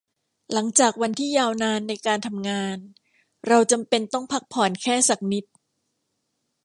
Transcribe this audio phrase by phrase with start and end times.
[0.53, 2.77] หลังจากวันที่ยาวนานในการทำงาน
[3.47, 5.45] เราจำเป็นต้องพักผ่อนแค่สักนิด